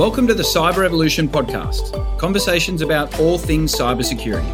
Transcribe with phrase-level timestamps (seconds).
[0.00, 4.50] Welcome to the Cyber Revolution podcast conversations about all things cybersecurity,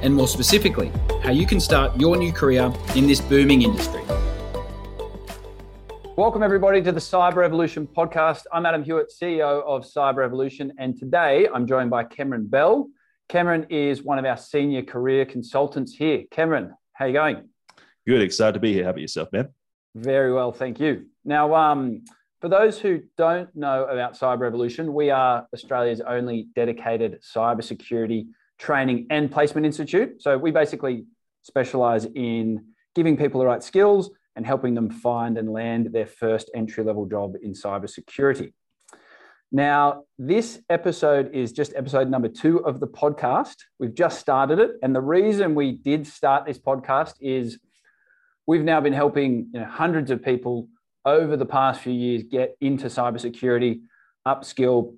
[0.00, 0.90] and more specifically,
[1.22, 4.00] how you can start your new career in this booming industry.
[6.16, 8.44] Welcome, everybody, to the Cyber Revolution podcast.
[8.50, 12.88] I'm Adam Hewitt, CEO of Cyber Revolution, and today I'm joined by Cameron Bell.
[13.28, 16.24] Cameron is one of our senior career consultants here.
[16.30, 17.50] Cameron, how you going?
[18.06, 18.84] Good, excited to be here.
[18.84, 19.50] How about yourself, man?
[19.94, 21.08] Very well, thank you.
[21.22, 22.04] Now, um,
[22.40, 28.26] for those who don't know about Cyber Revolution, we are Australia's only dedicated cybersecurity
[28.58, 30.20] training and placement institute.
[30.22, 31.06] So we basically
[31.42, 36.50] specialize in giving people the right skills and helping them find and land their first
[36.54, 38.52] entry level job in cybersecurity.
[39.52, 43.54] Now, this episode is just episode number two of the podcast.
[43.78, 44.72] We've just started it.
[44.82, 47.58] And the reason we did start this podcast is
[48.46, 50.68] we've now been helping you know, hundreds of people
[51.06, 53.80] over the past few years get into cybersecurity,
[54.26, 54.96] upskill.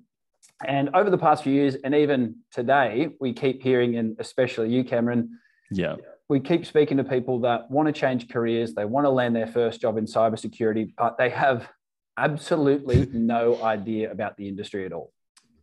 [0.67, 4.83] And over the past few years, and even today, we keep hearing, and especially you,
[4.83, 5.39] Cameron,
[5.71, 5.95] yeah,
[6.27, 9.47] we keep speaking to people that want to change careers, they want to land their
[9.47, 11.69] first job in cybersecurity, but they have
[12.17, 15.13] absolutely no idea about the industry at all.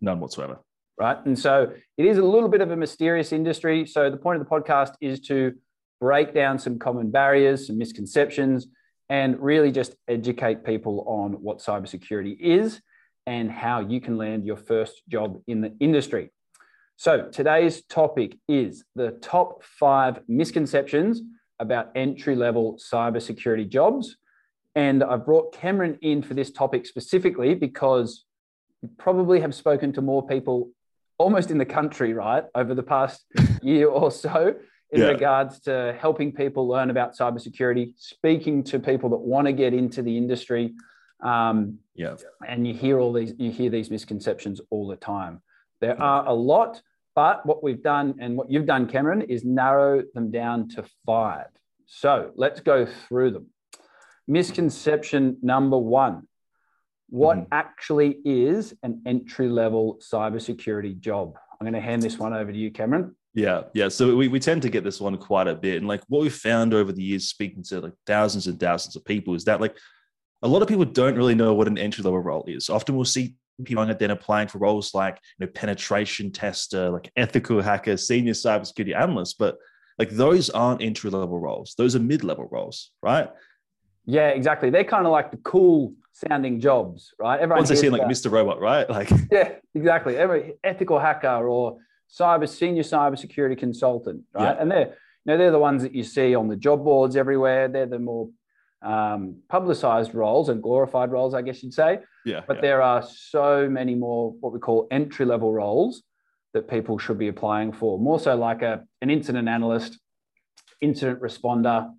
[0.01, 0.59] None whatsoever.
[0.99, 1.19] Right.
[1.27, 3.87] And so it is a little bit of a mysterious industry.
[3.87, 5.53] So the point of the podcast is to
[6.01, 8.67] break down some common barriers, some misconceptions,
[9.09, 12.81] and really just educate people on what cybersecurity is
[13.27, 16.31] and how you can land your first job in the industry.
[16.97, 21.23] So today's topic is the top five misconceptions
[21.59, 24.17] about entry level cybersecurity jobs.
[24.75, 28.25] And I brought Cameron in for this topic specifically because
[28.83, 30.71] you probably have spoken to more people
[31.19, 33.25] almost in the country, right, over the past
[33.63, 34.55] year or so
[34.91, 35.09] in yeah.
[35.09, 40.03] regards to helping people learn about cybersecurity, speaking to people that want to get into
[40.03, 40.75] the industry.
[41.23, 42.17] Um, yeah.
[42.47, 45.43] And you hear all these, you hear these misconceptions all the time.
[45.81, 46.81] There are a lot,
[47.15, 51.49] but what we've done and what you've done, Cameron, is narrow them down to five.
[51.87, 53.47] So let's go through them.
[54.29, 56.29] Misconception number one
[57.09, 57.49] What mm-hmm.
[57.53, 61.37] actually is an entry level cybersecurity job?
[61.61, 63.15] I'm going to hand this one over to you, Cameron.
[63.37, 63.89] Yeah, yeah.
[63.91, 65.77] So we, we tend to get this one quite a bit.
[65.77, 69.05] And like what we've found over the years, speaking to like thousands and thousands of
[69.05, 69.77] people, is that like
[70.41, 72.71] a lot of people don't really know what an entry level role is.
[72.71, 76.89] Often we'll see people on it then applying for roles like you know penetration tester,
[76.89, 79.59] like ethical hacker, senior cybersecurity analyst, but
[79.99, 81.75] like those aren't entry level roles.
[81.77, 83.29] Those are mid level roles, right?
[84.07, 84.71] Yeah, exactly.
[84.71, 87.39] They're kind of like the cool sounding jobs, right?
[87.39, 88.31] Everyone Once they see like Mr.
[88.31, 88.89] Robot, right?
[88.99, 90.17] Like yeah, exactly.
[90.17, 91.79] Every ethical hacker or
[92.11, 94.55] cyber senior cybersecurity consultant, right?
[94.55, 94.63] Yeah.
[94.63, 97.69] And they're you know they're the ones that you see on the job boards everywhere.
[97.69, 98.29] They're the more
[98.83, 102.01] um, publicized roles and glorified roles, I guess you'd say.
[102.25, 102.43] Yeah.
[102.47, 102.61] But yeah.
[102.63, 106.03] there are so many more what we call entry level roles
[106.55, 107.99] that people should be applying for.
[107.99, 109.99] More so like a an incident analyst,
[110.81, 111.91] incident responder,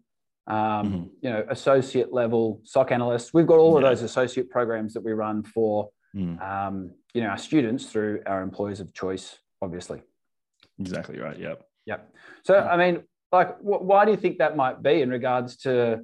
[0.47, 1.03] um, mm-hmm.
[1.21, 3.33] you know, associate level SOC analyst.
[3.33, 6.41] We've got all of those associate programs that we run for, mm.
[6.41, 10.01] um, you know, our students through our employers of choice obviously.
[10.79, 11.37] Exactly right.
[11.37, 11.63] Yep.
[11.85, 12.13] Yep.
[12.43, 16.03] So, I mean, like, wh- why do you think that might be in regards to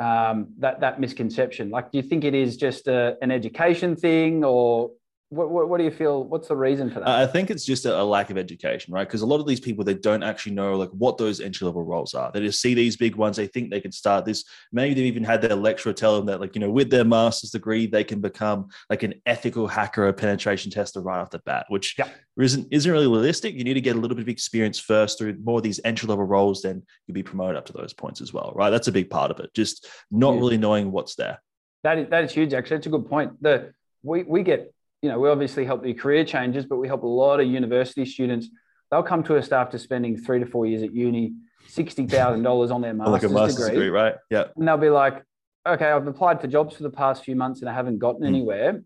[0.00, 1.70] um, that that misconception?
[1.70, 4.90] Like, do you think it is just a, an education thing, or
[5.32, 6.24] what, what, what, do you feel?
[6.24, 7.08] What's the reason for that?
[7.08, 9.08] I think it's just a, a lack of education, right?
[9.08, 11.82] Because a lot of these people they don't actually know like what those entry level
[11.82, 12.30] roles are.
[12.30, 13.38] They just see these big ones.
[13.38, 14.44] They think they can start this.
[14.72, 17.50] Maybe they've even had their lecturer tell them that like you know with their master's
[17.50, 21.64] degree they can become like an ethical hacker or penetration tester right off the bat,
[21.70, 22.08] which yeah.
[22.38, 23.54] isn't isn't really realistic.
[23.54, 26.08] You need to get a little bit of experience first through more of these entry
[26.08, 26.60] level roles.
[26.60, 28.68] Then you'll be promoted up to those points as well, right?
[28.68, 29.54] That's a big part of it.
[29.54, 30.40] Just not yeah.
[30.40, 31.40] really knowing what's there.
[31.84, 32.52] That is that is huge.
[32.52, 33.42] Actually, it's a good point.
[33.42, 33.72] The
[34.02, 37.06] we we get you know, we obviously help the career changes, but we help a
[37.06, 38.48] lot of university students.
[38.90, 41.34] They'll come to us after spending three to four years at uni,
[41.66, 44.14] sixty thousand dollars on their master's, like a master's degree, degree, right?
[44.30, 45.24] Yeah, and they'll be like,
[45.66, 48.28] "Okay, I've applied for jobs for the past few months and I haven't gotten mm.
[48.28, 48.82] anywhere."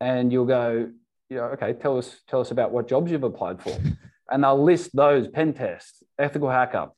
[0.00, 0.90] And you'll go,
[1.30, 3.78] "You know, okay, tell us tell us about what jobs you've applied for,"
[4.30, 6.88] and they'll list those: pen test, ethical hacker.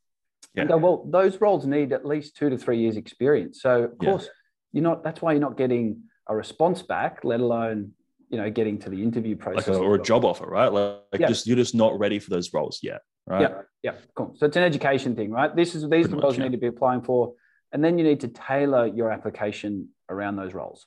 [0.54, 0.62] Yeah.
[0.62, 3.60] And go, well, those roles need at least two to three years experience.
[3.60, 4.28] So of course,
[4.72, 5.02] you're not.
[5.02, 7.92] That's why you're not getting a response back, let alone
[8.28, 10.72] you know getting to the interview process like a, or a job offer right?
[10.72, 11.28] Like, like yeah.
[11.28, 13.42] just you're just not ready for those roles yet right?
[13.42, 14.34] Yeah yeah cool.
[14.36, 15.54] So it's an education thing right?
[15.54, 16.48] This is these Pretty roles much, you yeah.
[16.48, 17.34] need to be applying for
[17.72, 20.86] and then you need to tailor your application around those roles.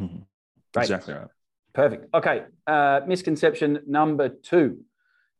[0.00, 0.22] Mm-hmm.
[0.78, 1.28] exactly right.
[1.72, 2.14] Perfect.
[2.14, 4.78] Okay uh, misconception number two.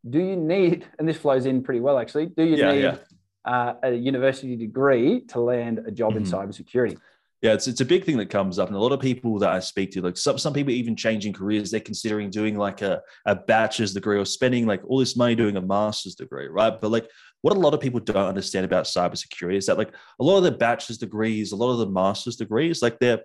[0.08, 2.26] Do you need and this flows in pretty well actually.
[2.26, 3.00] Do you yeah, need
[3.44, 6.25] uh, a university degree to land a job mm-hmm.
[6.25, 6.99] in cybersecurity
[7.46, 9.50] Yeah, it's it's a big thing that comes up, and a lot of people that
[9.50, 13.00] I speak to, like some some people even changing careers, they're considering doing like a
[13.25, 16.75] a bachelor's degree or spending like all this money doing a master's degree, right?
[16.81, 17.08] But like
[17.43, 20.43] what a lot of people don't understand about cybersecurity is that like a lot of
[20.43, 23.20] the bachelor's degrees, a lot of the master's degrees, like they're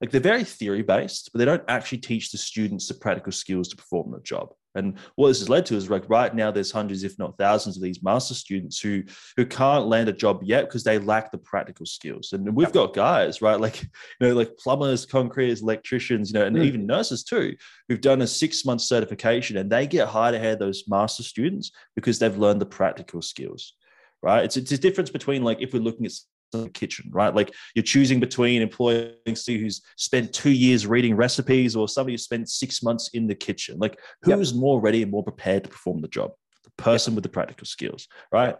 [0.00, 3.68] like they're very theory based, but they don't actually teach the students the practical skills
[3.68, 4.54] to perform the job.
[4.74, 7.76] And what this has led to is like right now there's hundreds, if not thousands,
[7.76, 9.02] of these master students who
[9.36, 12.32] who can't land a job yet because they lack the practical skills.
[12.32, 13.88] And we've got guys, right, like you
[14.20, 16.64] know, like plumbers, concretes, electricians, you know, and mm.
[16.64, 17.56] even nurses too,
[17.88, 21.72] who've done a six month certification and they get hired ahead of those master students
[21.96, 23.74] because they've learned the practical skills.
[24.22, 24.44] Right.
[24.44, 26.12] It's, it's a difference between like if we're looking at
[26.52, 27.34] the kitchen, right?
[27.34, 32.18] Like you're choosing between employing somebody who's spent two years reading recipes or somebody who
[32.18, 33.78] spent six months in the kitchen.
[33.78, 34.60] Like who's yep.
[34.60, 36.32] more ready and more prepared to perform the job?
[36.64, 37.16] The person yep.
[37.16, 38.56] with the practical skills, right?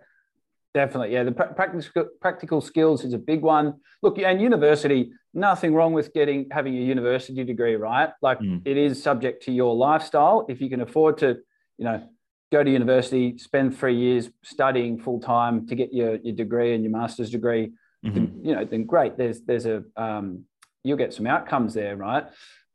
[0.75, 1.25] Definitely, yeah.
[1.25, 3.75] The practical practical skills is a big one.
[4.03, 8.11] Look, and university, nothing wrong with getting having a university degree, right?
[8.21, 8.61] Like mm.
[8.65, 10.47] it is subject to your lifestyle.
[10.49, 11.39] If you can afford to,
[11.79, 12.07] you know,
[12.51, 16.83] go to university, spend three years studying full time to get your, your degree and
[16.83, 17.73] your master's degree,
[18.05, 18.15] mm-hmm.
[18.15, 19.17] then, you know, then great.
[19.17, 20.45] There's there's a um,
[20.83, 22.25] you'll get some outcomes there, right?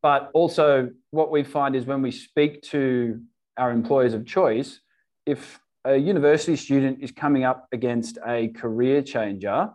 [0.01, 3.21] But also, what we find is when we speak to
[3.57, 4.79] our employers of choice,
[5.25, 9.69] if a university student is coming up against a career changer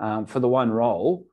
[0.00, 1.26] um, for the one role,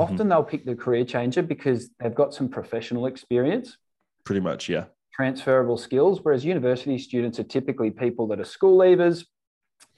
[0.00, 0.02] mm-hmm.
[0.02, 3.76] often they'll pick the career changer because they've got some professional experience.
[4.24, 4.86] Pretty much, yeah
[5.16, 9.24] transferable skills, whereas university students are typically people that are school leavers.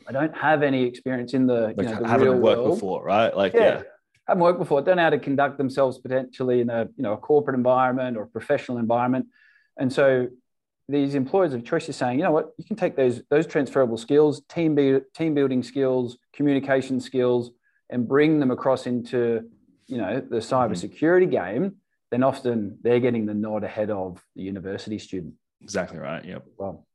[0.08, 2.76] I don't have any experience in the, like, you know, the haven't real worked world.
[2.76, 3.36] before, right?
[3.36, 3.60] Like, yeah.
[3.60, 3.82] yeah.
[4.28, 7.16] Haven't worked before, don't know how to conduct themselves potentially in a you know a
[7.16, 9.26] corporate environment or professional environment.
[9.78, 10.28] And so
[10.86, 13.96] these employers of choice are saying, you know what, you can take those those transferable
[13.96, 17.50] skills, team be, team building skills, communication skills,
[17.88, 19.48] and bring them across into
[19.86, 21.30] you know the cybersecurity mm-hmm.
[21.30, 21.76] game
[22.10, 25.34] then often they're getting the nod ahead of the university student.
[25.60, 26.24] Exactly right.
[26.24, 26.46] Yep.
[26.56, 26.86] Well,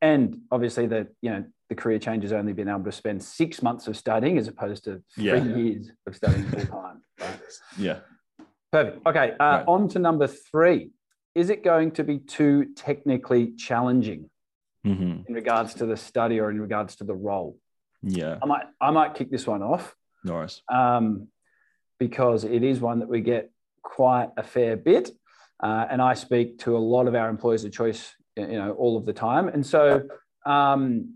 [0.00, 3.62] and obviously the you know the career change has only been able to spend six
[3.62, 5.44] months of studying as opposed to three yeah.
[5.44, 7.02] years of studying full time.
[7.20, 7.38] Right?
[7.78, 7.98] Yeah.
[8.72, 9.06] Perfect.
[9.06, 9.32] Okay.
[9.38, 9.64] Uh, right.
[9.68, 10.90] On to number three.
[11.36, 14.28] Is it going to be too technically challenging
[14.84, 15.22] mm-hmm.
[15.28, 17.58] in regards to the study or in regards to the role?
[18.02, 18.38] Yeah.
[18.42, 19.94] I might I might kick this one off.
[20.24, 20.62] Nice.
[20.68, 21.28] Um,
[22.00, 23.51] because it is one that we get
[23.82, 25.10] quite a fair bit.
[25.62, 28.96] Uh, and I speak to a lot of our employers of choice, you know, all
[28.96, 29.48] of the time.
[29.48, 30.02] And so,
[30.44, 31.14] um,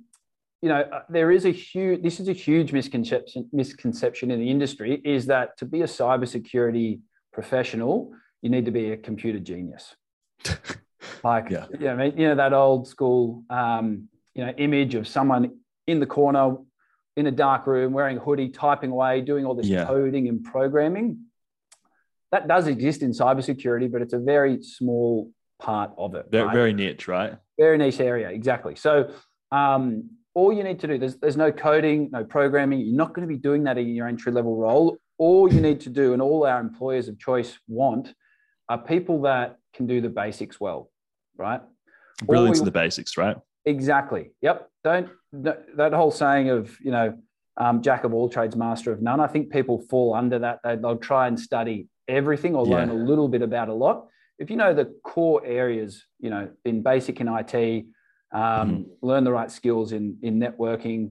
[0.62, 4.50] you know, uh, there is a huge, this is a huge misconception, misconception in the
[4.50, 7.00] industry is that to be a cybersecurity
[7.32, 9.96] professional, you need to be a computer genius.
[11.24, 11.66] like, yeah.
[11.72, 15.58] you, know, I mean, you know, that old school, um, you know, image of someone
[15.86, 16.56] in the corner
[17.16, 19.86] in a dark room wearing a hoodie, typing away, doing all this yeah.
[19.86, 21.25] coding and programming
[22.32, 26.26] that does exist in cybersecurity, but it's a very small part of it.
[26.30, 26.54] Very, right?
[26.54, 27.34] very niche, right?
[27.58, 28.74] Very niche area, exactly.
[28.74, 29.10] So
[29.52, 32.80] um, all you need to do, there's, there's no coding, no programming.
[32.80, 34.98] You're not going to be doing that in your entry level role.
[35.18, 38.12] All you need to do, and all our employers of choice want,
[38.68, 40.90] are people that can do the basics well,
[41.38, 41.62] right?
[42.24, 43.36] Brilliance in the basics, right?
[43.64, 44.32] Exactly.
[44.42, 44.68] Yep.
[44.84, 47.18] Don't that whole saying of you know
[47.56, 49.20] um, jack of all trades, master of none.
[49.20, 50.60] I think people fall under that.
[50.62, 52.76] They, will try and study everything or yeah.
[52.76, 54.06] learn a little bit about a lot.
[54.38, 57.86] If you know the core areas, you know, in basic in IT,
[58.32, 58.82] um, mm-hmm.
[59.02, 61.10] learn the right skills in, in networking,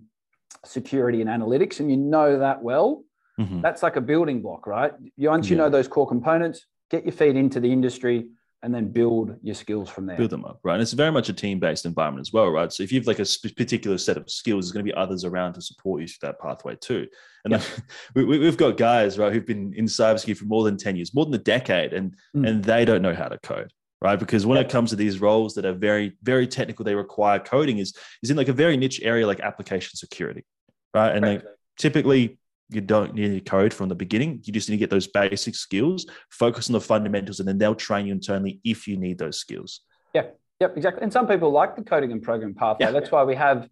[0.63, 3.03] security, and analytics, and you know that well,
[3.39, 3.61] mm-hmm.
[3.61, 4.93] that's like a building block, right?
[5.17, 5.63] Once you yeah.
[5.63, 8.27] know those core components, get your feet into the industry,
[8.65, 10.17] and then build your skills from there.
[10.17, 10.73] Build them up, right?
[10.73, 12.73] And it's very much a team-based environment as well, right?
[12.73, 15.53] So if you've like a particular set of skills, there's going to be others around
[15.53, 17.07] to support you through that pathway too.
[17.43, 17.61] And yeah.
[18.15, 21.25] we, have got guys, right, who've been in cybersecurity for more than ten years, more
[21.25, 22.49] than a decade, and mm.
[22.49, 24.17] and they don't know how to code, right?
[24.17, 24.63] Because when yeah.
[24.63, 27.93] it comes to these roles that are very very technical, they require coding is
[28.23, 30.43] is in like a very niche area like application security,
[30.91, 31.15] right?
[31.15, 31.35] And right.
[31.35, 31.45] like
[31.77, 34.41] typically you don't need any code from the beginning.
[34.43, 37.75] You just need to get those basic skills, focus on the fundamentals, and then they'll
[37.75, 39.81] train you internally if you need those skills.
[40.13, 40.27] Yeah,
[40.59, 41.03] yep, exactly.
[41.03, 42.87] And some people like the coding and program pathway.
[42.87, 42.91] Yeah.
[42.91, 43.69] That's why we have,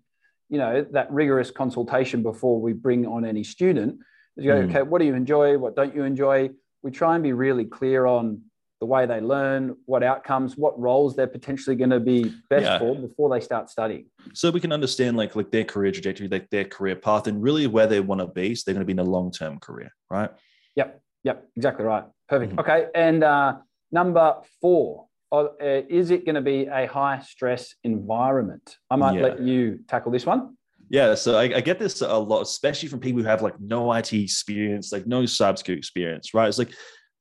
[0.49, 3.99] you know, that rigorous consultation before we bring on any student.
[4.35, 4.69] You go, mm.
[4.69, 5.57] okay, what do you enjoy?
[5.57, 6.51] What don't you enjoy?
[6.83, 8.41] We try and be really clear on
[8.83, 12.79] the way they learn, what outcomes, what roles they're potentially going to be best yeah.
[12.79, 14.07] for before they start studying.
[14.33, 17.65] So we can understand like like their career trajectory, like their career path, and really
[17.65, 18.53] where they want to be.
[18.55, 20.29] So they're going to be in a long term career, right?
[20.75, 21.01] Yep.
[21.23, 21.47] Yep.
[21.55, 22.03] Exactly right.
[22.27, 22.51] Perfect.
[22.51, 22.59] Mm-hmm.
[22.59, 22.87] Okay.
[22.93, 23.59] And uh,
[23.89, 28.79] number four, uh, is it going to be a high stress environment?
[28.89, 29.21] I might yeah.
[29.21, 30.57] let you tackle this one.
[30.89, 33.91] Yeah, so I, I, get this a lot, especially from people who have like no
[33.93, 36.49] IT experience, like no cybersecurity experience, right?
[36.49, 36.73] It's like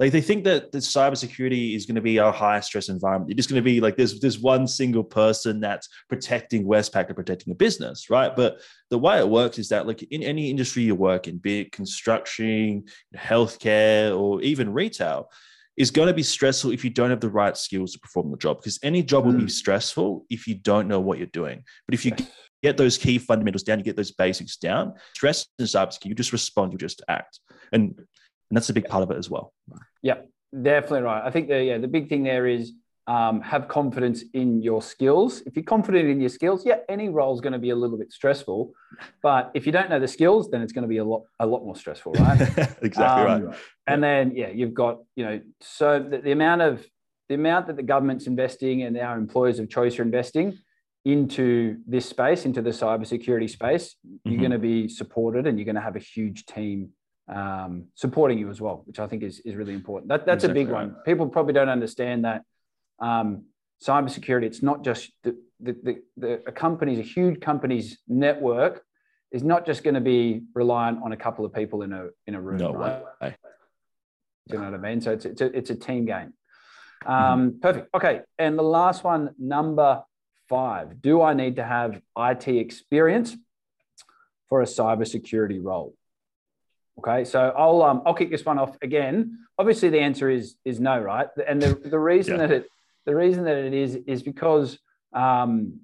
[0.02, 3.30] like they think that the cybersecurity is going to be our high stress environment.
[3.30, 7.14] It's just going to be like there's this one single person that's protecting Westpac or
[7.14, 8.34] protecting a business, right?
[8.34, 11.60] But the way it works is that like in any industry you work in, be
[11.60, 12.82] it construction,
[13.16, 15.30] healthcare, or even retail,
[15.76, 18.36] is going to be stressful if you don't have the right skills to perform the
[18.36, 18.58] job.
[18.58, 19.50] Because any job will be mm.
[19.52, 21.62] stressful if you don't know what you're doing.
[21.86, 22.10] But if you
[22.64, 24.94] get those key fundamentals down, you get those basics down.
[25.14, 27.38] Stress in cybersecurity, you just respond, you just act.
[27.72, 27.94] And
[28.52, 29.54] and that's a big part of it as well.
[30.02, 30.18] Yeah,
[30.52, 31.22] definitely right.
[31.24, 32.72] I think the yeah the big thing there is
[33.06, 35.40] um, have confidence in your skills.
[35.46, 37.96] If you're confident in your skills, yeah, any role is going to be a little
[37.96, 38.74] bit stressful.
[39.22, 41.46] But if you don't know the skills, then it's going to be a lot a
[41.46, 42.40] lot more stressful, right?
[42.82, 43.56] exactly um, right.
[43.86, 46.86] And then yeah, you've got you know so the, the amount of
[47.30, 50.58] the amount that the government's investing and our employers of choice are investing
[51.06, 54.42] into this space, into the cybersecurity space, you're mm-hmm.
[54.42, 56.90] going to be supported and you're going to have a huge team
[57.28, 60.08] um, supporting you as well, which I think is, is really important.
[60.08, 60.86] That, that's exactly a big right.
[60.88, 60.96] one.
[61.04, 62.42] People probably don't understand that
[62.98, 63.44] um,
[63.82, 68.84] cybersecurity, it's not just the, the, the, the, a company's, a huge company's network
[69.30, 72.34] is not just going to be reliant on a couple of people in a, in
[72.34, 72.58] a room.
[72.58, 73.02] No right?
[73.20, 73.36] way.
[74.48, 75.00] Do you know what I mean?
[75.00, 76.34] So it's, it's, a, it's a team game.
[77.06, 77.58] Um, mm-hmm.
[77.60, 77.88] Perfect.
[77.94, 78.20] Okay.
[78.38, 80.02] And the last one, number
[80.48, 81.00] five.
[81.00, 83.36] Do I need to have IT experience
[84.48, 85.94] for a cybersecurity role?
[86.98, 89.38] Okay, so I'll um, I'll kick this one off again.
[89.58, 91.28] Obviously, the answer is is no, right?
[91.46, 92.46] And the, the reason yeah.
[92.46, 92.66] that it
[93.06, 94.78] the reason that it is is because
[95.12, 95.80] um,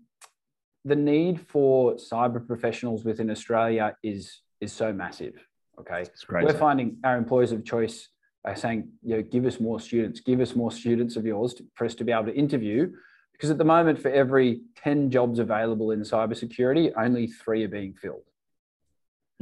[0.85, 5.35] the need for cyber professionals within Australia is is so massive.
[5.81, 8.09] Okay, we're finding our employers of choice
[8.45, 11.65] are saying, you know, give us more students, give us more students of yours to,
[11.75, 12.91] for us to be able to interview.
[13.33, 17.95] Because at the moment, for every 10 jobs available in cybersecurity, only three are being
[17.95, 18.25] filled.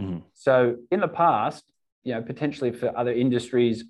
[0.01, 0.19] Mm-hmm.
[0.35, 1.65] So in the past,
[2.05, 3.85] you know, potentially for other industries,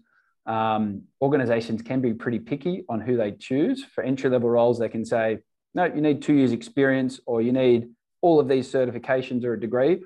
[0.47, 3.85] um, organizations can be pretty picky on who they choose.
[3.85, 5.39] For entry level roles, they can say,
[5.75, 7.89] no, you need two years experience or you need
[8.23, 10.03] all of these certifications or a degree.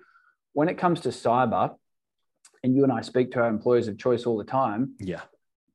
[0.52, 1.74] When it comes to cyber,
[2.62, 5.22] and you and I speak to our employers of choice all the time, yeah,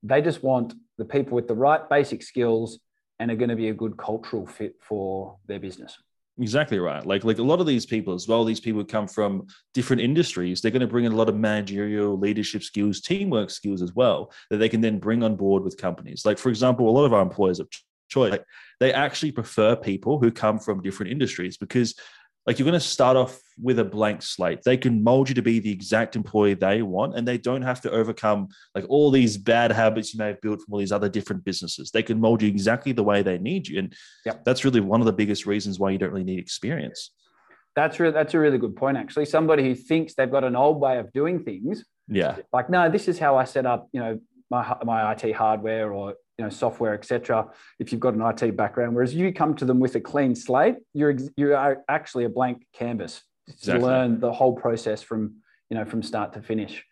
[0.03, 2.79] they just want the people with the right basic skills
[3.19, 5.97] and are going to be a good cultural fit for their business.
[6.37, 7.05] Exactly right.
[7.05, 10.59] Like like a lot of these people as well, these people come from different industries.
[10.59, 14.31] They're going to bring in a lot of managerial leadership skills, teamwork skills as well
[14.49, 16.25] that they can then bring on board with companies.
[16.25, 17.69] Like for example, a lot of our employers of
[18.09, 18.45] choice, like,
[18.81, 21.95] they actually prefer people who come from different industries because
[22.45, 24.61] like you're going to start off with a blank slate.
[24.63, 27.81] They can mold you to be the exact employee they want, and they don't have
[27.81, 31.09] to overcome like all these bad habits you may have built from all these other
[31.09, 31.91] different businesses.
[31.91, 33.93] They can mold you exactly the way they need you, and
[34.25, 34.43] yep.
[34.45, 37.11] that's really one of the biggest reasons why you don't really need experience.
[37.75, 38.97] That's really that's a really good point.
[38.97, 42.89] Actually, somebody who thinks they've got an old way of doing things, yeah, like no,
[42.89, 44.19] this is how I set up, you know,
[44.51, 47.47] my my IT hardware or you know software etc
[47.79, 48.95] if you've got an IT background.
[48.95, 52.65] Whereas you come to them with a clean slate you're you are actually a blank
[52.73, 53.21] canvas.
[53.47, 53.79] Exactly.
[53.79, 55.35] to learn the whole process from
[55.69, 56.83] you know from start to finish.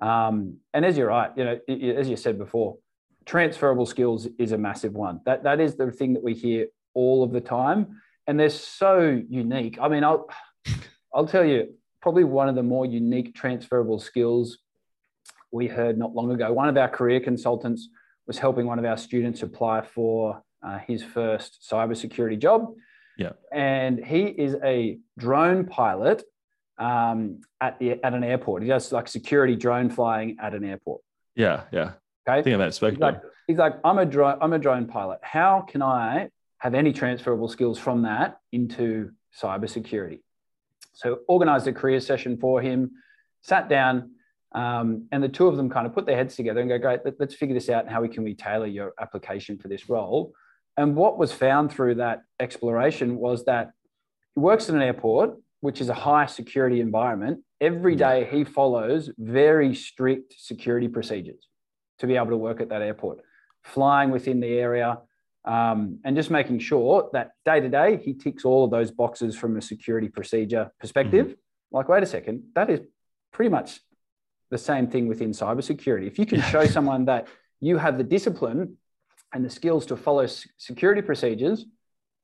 [0.00, 2.78] Um, and as you're right you know as you said before
[3.26, 5.20] transferable skills is a massive one.
[5.26, 9.22] That that is the thing that we hear all of the time and they're so
[9.28, 9.78] unique.
[9.80, 10.28] I mean i'll
[11.14, 14.58] i'll tell you probably one of the more unique transferable skills
[15.50, 17.88] we heard not long ago one of our career consultants
[18.28, 22.74] was helping one of our students apply for uh, his first cybersecurity job.
[23.16, 23.32] Yeah.
[23.50, 26.22] And he is a drone pilot
[26.78, 28.62] um, at the at an airport.
[28.62, 31.00] He does like security drone flying at an airport.
[31.34, 31.92] Yeah, yeah.
[32.28, 32.38] Okay.
[32.38, 35.18] I think about he's like, he's like, I'm a drone, I'm a drone pilot.
[35.22, 39.10] How can I have any transferable skills from that into
[39.42, 40.20] cybersecurity?
[40.92, 42.90] So organized a career session for him,
[43.40, 44.12] sat down,
[44.52, 47.00] um, and the two of them kind of put their heads together and go, great,
[47.04, 49.88] let, us figure this out and how we can we tailor your application for this
[49.88, 50.32] role.
[50.76, 53.72] And what was found through that exploration was that
[54.34, 57.40] he works in an airport, which is a high security environment.
[57.60, 61.48] Every day he follows very strict security procedures
[61.98, 63.18] to be able to work at that airport,
[63.64, 64.98] flying within the area,
[65.44, 69.36] um, and just making sure that day to day he ticks all of those boxes
[69.36, 71.26] from a security procedure perspective.
[71.26, 71.76] Mm-hmm.
[71.76, 72.80] Like, wait a second, that is
[73.32, 73.80] pretty much
[74.50, 76.06] the same thing within cybersecurity.
[76.06, 77.28] If you can show someone that
[77.60, 78.76] you have the discipline
[79.32, 80.26] and the skills to follow
[80.56, 81.66] security procedures,